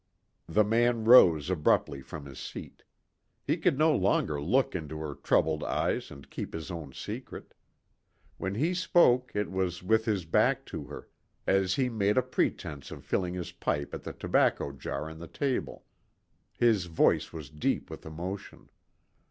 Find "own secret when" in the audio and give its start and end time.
6.71-8.55